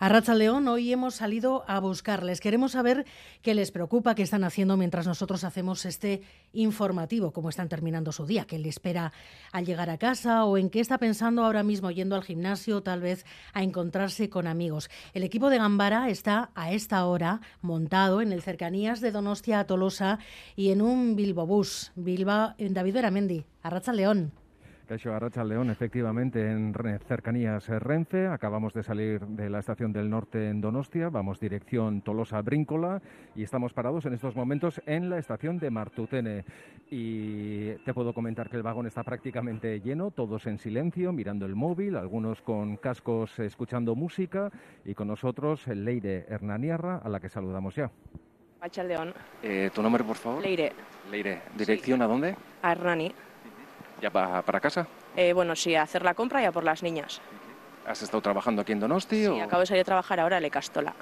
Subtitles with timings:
[0.00, 2.40] A Racha León, hoy hemos salido a buscarles.
[2.40, 3.04] Queremos saber
[3.42, 6.22] qué les preocupa, qué están haciendo mientras nosotros hacemos este
[6.52, 9.12] informativo, cómo están terminando su día, qué le espera
[9.50, 13.00] al llegar a casa o en qué está pensando ahora mismo yendo al gimnasio, tal
[13.00, 14.88] vez a encontrarse con amigos.
[15.14, 19.66] El equipo de Gambara está a esta hora montado en el cercanías de Donostia a
[19.66, 20.20] Tolosa
[20.54, 21.90] y en un Bilbobús.
[21.96, 24.32] Bilba, David Veramendi, a Racha León.
[24.88, 26.72] Caixo Arracha León, efectivamente, en
[27.06, 28.26] cercanías Renfe.
[28.26, 31.10] Acabamos de salir de la estación del norte en Donostia.
[31.10, 33.02] Vamos dirección Tolosa-Bríncola
[33.34, 36.46] y estamos parados en estos momentos en la estación de Martutene.
[36.90, 41.54] Y te puedo comentar que el vagón está prácticamente lleno, todos en silencio, mirando el
[41.54, 44.50] móvil, algunos con cascos escuchando música
[44.86, 47.90] y con nosotros Leire Hernaniarra, a la que saludamos ya.
[48.84, 49.12] León.
[49.42, 50.42] Eh, ¿Tu nombre, por favor?
[50.42, 50.72] Leire.
[51.10, 51.42] Leire.
[51.56, 52.34] ¿Dirección a dónde?
[52.62, 53.12] A Hernani.
[54.00, 54.86] ¿Ya para, para casa?
[55.16, 57.20] Eh, bueno, sí, a hacer la compra y a por las niñas.
[57.86, 59.24] ¿Has estado trabajando aquí en Donosti?
[59.26, 60.94] Sí, acabo de salir a trabajar ahora en Castola.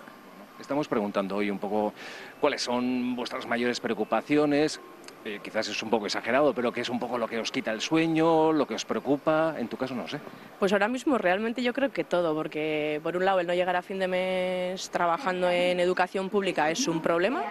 [0.60, 1.92] Estamos preguntando hoy un poco
[2.41, 4.80] cuáles son vuestras mayores preocupaciones.
[5.24, 7.72] Eh, quizás es un poco exagerado, pero qué es un poco lo que os quita
[7.72, 9.56] el sueño, lo que os preocupa.
[9.58, 10.20] En tu caso, no sé.
[10.58, 13.77] Pues ahora mismo realmente yo creo que todo, porque por un lado el no llegar
[13.77, 17.42] a fin de mes trabajando en educación pública es un problema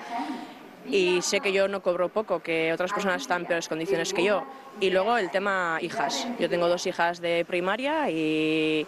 [0.88, 4.24] y sé que yo no cobro poco, que otras personas están en peores condiciones que
[4.24, 4.44] yo.
[4.80, 6.28] Y luego el tema hijas.
[6.40, 8.86] Yo tengo dos hijas de primaria y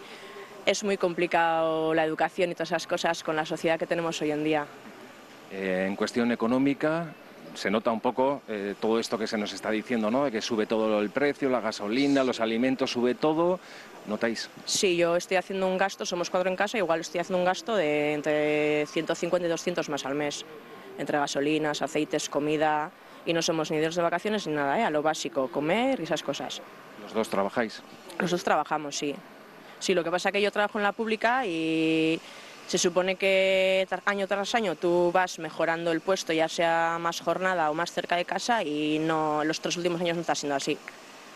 [0.66, 4.30] es muy complicado la educación y todas esas cosas con la sociedad que tenemos hoy
[4.30, 4.66] en día.
[5.50, 7.12] Eh, en cuestión económica,
[7.54, 10.30] se nota un poco eh, todo esto que se nos está diciendo, ¿no?
[10.30, 13.58] Que sube todo el precio, la gasolina, los alimentos, sube todo.
[14.06, 14.48] ¿Notáis?
[14.64, 17.76] Sí, yo estoy haciendo un gasto, somos cuatro en casa, igual estoy haciendo un gasto
[17.76, 20.46] de entre 150 y 200 más al mes
[20.98, 22.90] entre gasolinas, aceites, comida,
[23.24, 24.84] y no somos ni de de vacaciones ni nada, ¿eh?
[24.84, 26.60] a lo básico, comer y esas cosas.
[27.02, 27.82] ¿Los dos trabajáis?
[28.18, 29.14] Los dos trabajamos, sí.
[29.78, 32.20] Sí, lo que pasa es que yo trabajo en la pública y
[32.66, 37.70] se supone que año tras año tú vas mejorando el puesto, ya sea más jornada
[37.70, 40.76] o más cerca de casa, y no los tres últimos años no está siendo así.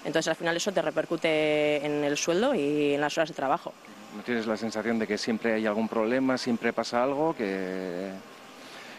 [0.04, 3.72] Entonces al final eso te repercute en el sueldo y en las horas de trabajo.
[4.16, 8.10] ¿No tienes la sensación de que siempre hay algún problema, siempre pasa algo que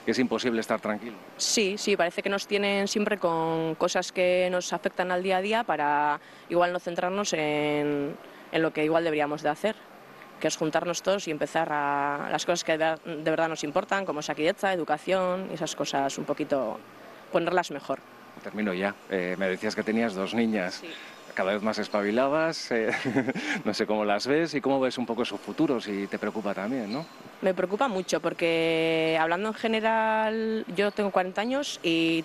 [0.05, 1.15] que es imposible estar tranquilo.
[1.37, 5.41] Sí, sí, parece que nos tienen siempre con cosas que nos afectan al día a
[5.41, 6.19] día para
[6.49, 8.15] igual no centrarnos en,
[8.51, 9.75] en lo que igual deberíamos de hacer
[10.39, 14.21] que es juntarnos todos y empezar a las cosas que de, verdad nos importan, como
[14.21, 16.77] saquideza, educación y esas cosas, un poquito
[17.31, 17.99] ponerlas mejor.
[18.43, 18.93] Termino ya.
[19.09, 20.81] Eh, me decías que tenías dos niñas.
[20.81, 20.89] Sí
[21.33, 22.91] cada vez más espabiladas, eh,
[23.65, 26.53] no sé cómo las ves y cómo ves un poco su futuro, si te preocupa
[26.53, 27.05] también, ¿no?
[27.41, 32.23] Me preocupa mucho porque hablando en general, yo tengo 40 años y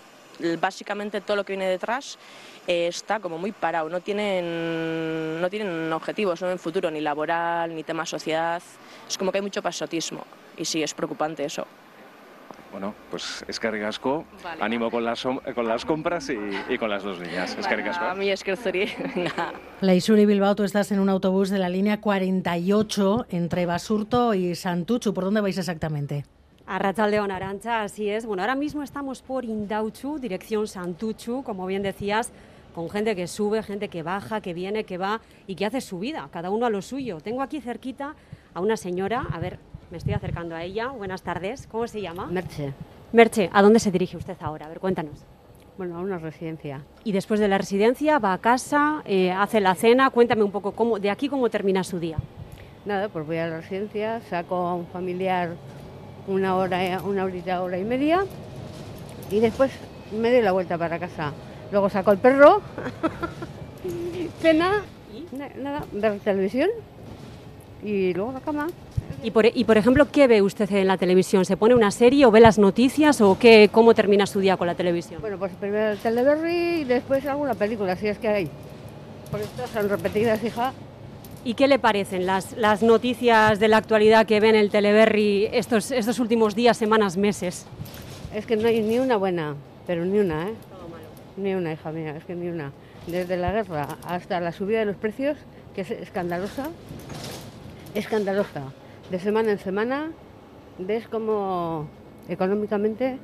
[0.61, 2.19] básicamente todo lo que viene detrás
[2.67, 6.51] eh, está como muy parado, no tienen, no tienen objetivos ¿no?
[6.51, 8.63] en futuro, ni laboral, ni tema sociedad,
[9.09, 10.25] es como que hay mucho pasotismo
[10.57, 11.67] y sí, es preocupante eso.
[12.71, 14.27] Bueno, pues es que vale.
[14.61, 17.57] ánimo con las, con las compras y, y con las dos niñas.
[17.59, 18.57] Es que A mí es que
[19.81, 24.55] La Isuri Bilbao, tú estás en un autobús de la línea 48 entre Basurto y
[24.55, 25.15] Santuchu.
[25.15, 26.25] ¿Por dónde vais exactamente?
[26.67, 28.27] A Rachaldeón Arancha, así es.
[28.27, 32.31] Bueno, ahora mismo estamos por Indauchu, dirección Santuchu, como bien decías,
[32.75, 35.99] con gente que sube, gente que baja, que viene, que va y que hace su
[35.99, 37.21] vida, cada uno a lo suyo.
[37.21, 38.15] Tengo aquí cerquita
[38.53, 39.59] a una señora, a ver,
[39.91, 40.89] me estoy acercando a ella.
[40.89, 41.67] Buenas tardes.
[41.67, 42.27] ¿Cómo se llama?
[42.27, 42.73] Merche.
[43.13, 44.67] Merche, ¿a dónde se dirige usted ahora?
[44.67, 45.25] A ver, cuéntanos.
[45.77, 46.83] Bueno, a una residencia.
[47.05, 50.11] Y después de la residencia va a casa, eh, hace la cena.
[50.11, 52.19] Cuéntame un poco cómo, de aquí cómo termina su día.
[52.85, 55.51] Nada, pues voy a la residencia, saco a un familiar
[56.29, 58.25] una hora, una horita, hora y media
[59.31, 59.71] y después
[60.13, 61.33] me doy la vuelta para casa.
[61.73, 62.63] Luego saco el perro,
[64.41, 64.83] cena,
[65.57, 66.71] nada, ver televisión
[67.83, 68.69] y luego la cama.
[69.23, 71.45] Y por, y por ejemplo, ¿qué ve usted en la televisión?
[71.45, 74.69] ¿Se pone una serie o ve las noticias o qué, cómo termina su día con
[74.69, 75.21] la televisión?
[75.21, 78.49] Bueno, pues primero el Teleberry y después alguna película, si es que hay.
[79.31, 80.73] Porque todas son repetidas, hija.
[81.45, 85.91] ¿Y qué le parecen las, las noticias de la actualidad que ven el Teleberry estos,
[85.91, 87.67] estos últimos días, semanas, meses?
[88.33, 89.57] Es que no hay ni una buena,
[89.87, 90.55] pero ni una, ¿eh?
[90.71, 91.05] Todo malo.
[91.37, 92.71] Ni una, hija mía, es que ni una.
[93.09, 95.39] Desde la guerra hasta la subida de los precios,
[95.75, 96.69] que es escandalosa,
[97.95, 98.63] escandalosa
[99.11, 100.11] de semana en semana
[100.79, 101.87] ves como
[102.29, 103.19] económicamente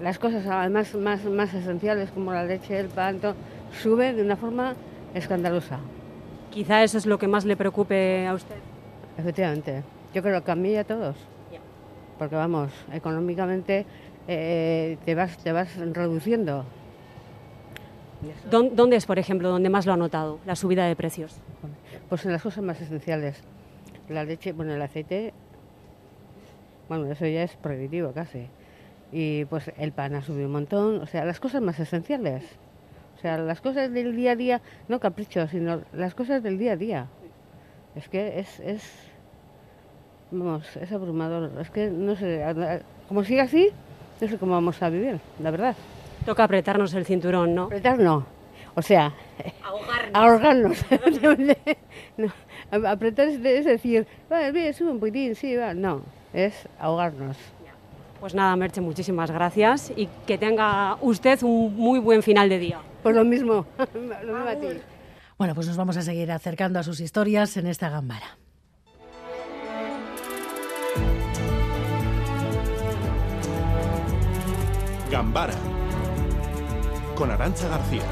[0.00, 3.34] las cosas además más, más esenciales como la leche, el pan, todo,
[3.82, 4.74] sube de una forma
[5.14, 5.80] escandalosa.
[6.50, 8.56] Quizá eso es lo que más le preocupe a usted.
[9.18, 9.82] Efectivamente,
[10.14, 11.16] yo creo que a mí y a todos.
[12.16, 13.86] Porque vamos, económicamente
[14.26, 16.64] eh, te, vas, te vas reduciendo.
[18.50, 21.36] ¿Dónde es, por ejemplo, donde más lo ha notado, la subida de precios?
[22.08, 23.40] Pues en las cosas más esenciales
[24.08, 25.32] la leche, bueno, el aceite
[26.88, 28.46] Bueno, eso ya es prohibitivo casi.
[29.12, 32.44] Y pues el pan ha subido un montón, o sea, las cosas más esenciales.
[33.16, 36.72] O sea, las cosas del día a día, no caprichos, sino las cosas del día
[36.72, 37.06] a día.
[37.96, 38.82] Es que es, es,
[40.30, 41.50] vamos, es abrumador.
[41.60, 42.44] Es que no sé,
[43.08, 43.70] como sigue así,
[44.20, 45.74] no sé cómo vamos a vivir, la verdad.
[46.24, 47.64] Toca apretarnos el cinturón, ¿no?
[47.64, 48.37] Apretar no.
[48.74, 49.12] O sea,
[49.62, 50.14] ahogarnos.
[50.14, 50.84] ahogarnos.
[52.16, 55.74] no, apretar es decir, vale, sube un poquitín, sí, va.
[55.74, 57.36] No, es ahogarnos.
[58.20, 62.80] Pues nada, Merche, muchísimas gracias y que tenga usted un muy buen final de día.
[63.02, 64.66] Pues lo mismo, lo mismo a ti.
[65.38, 68.38] Bueno, pues nos vamos a seguir acercando a sus historias en esta gambara.
[75.10, 75.54] Gambara
[77.14, 78.02] con Arancha García.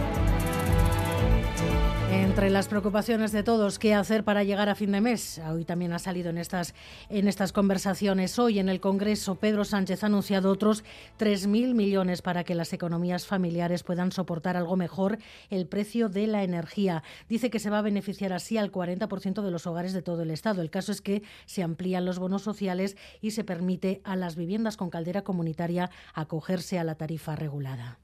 [2.13, 5.41] Entre las preocupaciones de todos, ¿qué hacer para llegar a fin de mes?
[5.51, 6.75] Hoy también ha salido en estas,
[7.09, 8.39] en estas conversaciones.
[8.39, 10.85] Hoy en el Congreso, Pedro Sánchez ha anunciado otros
[11.19, 15.19] 3.000 millones para que las economías familiares puedan soportar algo mejor
[15.51, 17.03] el precio de la energía.
[17.29, 20.31] Dice que se va a beneficiar así al 40% de los hogares de todo el
[20.31, 20.63] Estado.
[20.63, 24.77] El caso es que se amplían los bonos sociales y se permite a las viviendas
[24.77, 27.99] con caldera comunitaria acogerse a la tarifa regulada.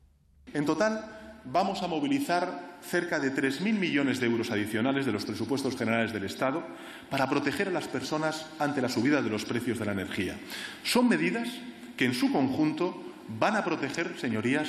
[0.54, 5.76] En total, vamos a movilizar cerca de 3.000 millones de euros adicionales de los presupuestos
[5.76, 6.62] generales del Estado
[7.10, 10.36] para proteger a las personas ante la subida de los precios de la energía.
[10.82, 11.48] Son medidas
[11.96, 13.02] que en su conjunto
[13.38, 14.68] van a proteger, señorías,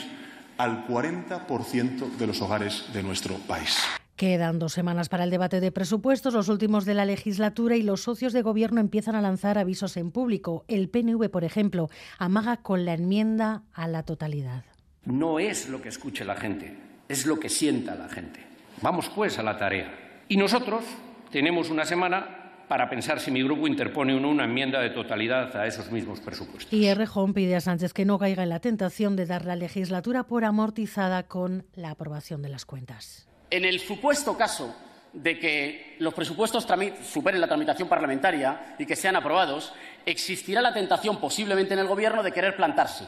[0.58, 3.80] al 40% de los hogares de nuestro país.
[4.16, 8.04] Quedan dos semanas para el debate de presupuestos, los últimos de la legislatura, y los
[8.04, 10.66] socios de gobierno empiezan a lanzar avisos en público.
[10.68, 11.90] El PNV, por ejemplo,
[12.20, 14.64] amaga con la enmienda a la totalidad.
[15.06, 16.74] No es lo que escuche la gente,
[17.10, 18.40] es lo que sienta la gente.
[18.82, 20.24] Vamos pues a la tarea.
[20.30, 20.86] Y nosotros
[21.30, 25.56] tenemos una semana para pensar si mi grupo interpone o no una enmienda de totalidad
[25.58, 26.72] a esos mismos presupuestos.
[26.72, 30.24] Y Errejón pide a Sánchez que no caiga en la tentación de dar la legislatura
[30.24, 33.28] por amortizada con la aprobación de las cuentas.
[33.50, 34.74] En el supuesto caso
[35.12, 36.66] de que los presupuestos
[37.04, 39.74] superen la tramitación parlamentaria y que sean aprobados,
[40.06, 43.06] existirá la tentación posiblemente en el Gobierno de querer plantarse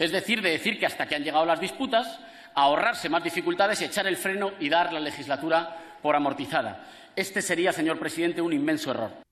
[0.00, 2.18] es decir, de decir que hasta que han llegado las disputas,
[2.54, 6.86] ahorrarse más dificultades echar el freno y dar la legislatura por amortizada.
[7.14, 9.29] Este sería, señor presidente, un inmenso error.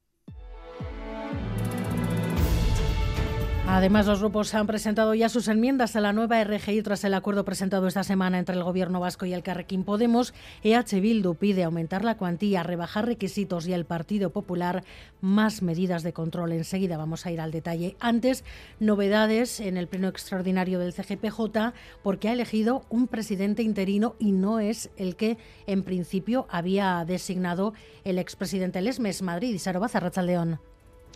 [3.71, 7.45] Además, los grupos han presentado ya sus enmiendas a la nueva RGI tras el acuerdo
[7.45, 10.33] presentado esta semana entre el Gobierno vasco y el Carrequín Podemos.
[10.63, 14.85] EH Bildu pide aumentar la cuantía, rebajar requisitos y el Partido Popular
[15.21, 16.53] más medidas de control.
[16.53, 17.95] Enseguida vamos a ir al detalle.
[18.01, 18.43] Antes,
[18.81, 24.61] novedades en el pleno extraordinario del CGPJ porque ha elegido un presidente interino y no
[24.61, 25.37] es el que
[25.67, 27.75] en principio había designado
[28.05, 30.59] el expresidente Lesmes Madrid Sarobaza León.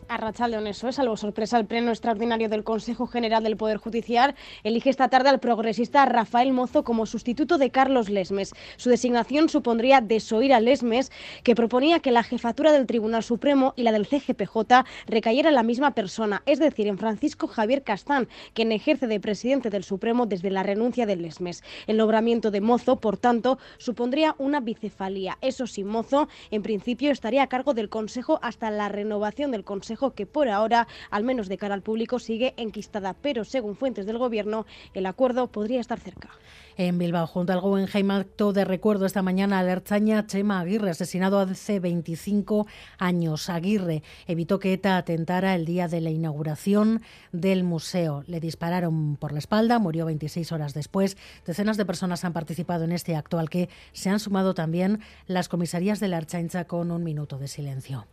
[0.09, 4.91] Arrachaldeón, eso es, salvo sorpresa, el pleno extraordinario del Consejo General del Poder Judicial elige
[4.91, 8.53] esta tarde al progresista Rafael Mozo como sustituto de Carlos Lesmes.
[8.77, 11.11] Su designación supondría desoír a Lesmes,
[11.45, 15.63] que proponía que la jefatura del Tribunal Supremo y la del CGPJ recayera en la
[15.63, 20.51] misma persona, es decir, en Francisco Javier Castán, quien ejerce de presidente del Supremo desde
[20.51, 21.63] la renuncia de Lesmes.
[21.87, 25.39] El nombramiento de Mozo, por tanto, supondría una bicefalía.
[25.41, 29.92] Eso sí, Mozo, en principio, estaría a cargo del Consejo hasta la renovación del Consejo
[30.15, 34.19] que por ahora, al menos de cara al público, sigue enquistada, pero según fuentes del
[34.19, 36.31] Gobierno, el acuerdo podría estar cerca.
[36.77, 41.39] En Bilbao, junto al Guggenheim, acto de recuerdo esta mañana al Erchaña Chema Aguirre, asesinado
[41.39, 42.67] hace 25
[42.99, 43.51] años.
[43.51, 48.25] Aguirre evitó que ETA atentara el día de la inauguración del museo.
[48.27, 51.19] Le dispararon por la espalda, murió 26 horas después.
[51.45, 55.49] Decenas de personas han participado en este acto al que se han sumado también las
[55.49, 58.07] comisarías de la Erchaincha con un minuto de silencio.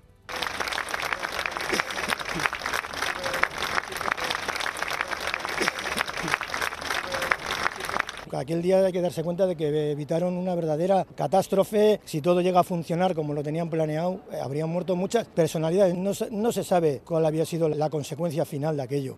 [8.32, 12.00] Aquel día hay que darse cuenta de que evitaron una verdadera catástrofe.
[12.06, 15.96] Si todo llega a funcionar como lo tenían planeado, eh, habrían muerto muchas personalidades.
[15.96, 19.18] No, no se sabe cuál había sido la consecuencia final de aquello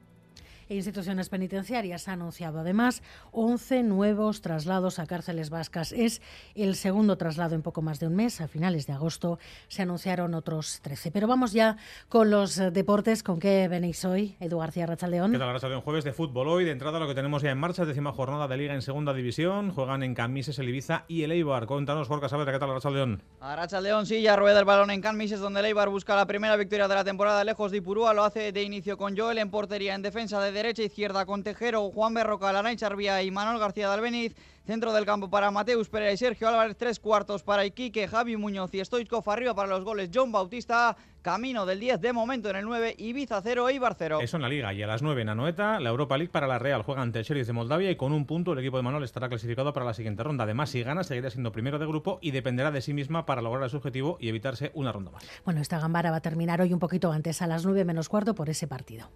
[0.71, 2.07] e instituciones penitenciarias.
[2.07, 5.91] Ha anunciado además 11 nuevos traslados a cárceles vascas.
[5.91, 6.21] Es
[6.55, 8.39] el segundo traslado en poco más de un mes.
[8.39, 9.37] A finales de agosto
[9.67, 11.11] se anunciaron otros 13.
[11.11, 11.75] Pero vamos ya
[12.07, 13.21] con los deportes.
[13.21, 14.37] ¿Con qué venís hoy?
[14.39, 15.33] Edu García Rachaldeón.
[15.33, 15.81] ¿Qué tal, Rachaldeón?
[15.81, 16.47] Jueves de fútbol.
[16.47, 19.13] Hoy, de entrada, lo que tenemos ya en marcha, décima jornada de Liga en Segunda
[19.13, 19.71] División.
[19.71, 21.65] Juegan en Camises el Ibiza y el Eibar.
[21.65, 23.21] Cuéntanos, Jorge Saavedra, ¿qué tal, Rachaldeón?
[23.41, 26.55] A Rachaldeón sí, ya rueda el balón en Camises, donde el Eibar busca la primera
[26.55, 28.13] victoria de la temporada lejos de Ipurúa.
[28.13, 32.13] Lo hace de inicio con Joel en portería, en defensa de derecha-izquierda con Tejero, Juan
[32.13, 34.36] Berroca, Larraín Charbía y Manuel García de Albeniz.
[34.63, 36.77] Centro del campo para Mateus Pereira y Sergio Álvarez.
[36.77, 39.27] Tres cuartos para Iquique, Javi Muñoz y Stoichkov.
[39.27, 40.96] Arriba para los goles John Bautista.
[41.24, 42.96] Camino del 10 de momento en el 9.
[42.98, 44.20] Ibiza 0, Eibar 0.
[44.22, 44.72] Eso en la Liga.
[44.74, 46.84] Y a las 9 en Anoeta, la Europa League para la Real.
[46.84, 49.30] Juega ante el Sheriff de Moldavia y con un punto el equipo de Manuel estará
[49.30, 50.44] clasificado para la siguiente ronda.
[50.44, 53.68] Además, si gana, seguirá siendo primero de grupo y dependerá de sí misma para lograr
[53.70, 55.27] su objetivo y evitarse una ronda más.
[55.44, 58.36] Bueno, esta gambara va a terminar hoy un poquito antes, a las 9 menos cuarto,
[58.36, 59.10] por ese partido.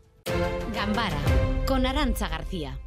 [0.75, 1.17] Gambara,
[1.65, 2.77] con Arancha García.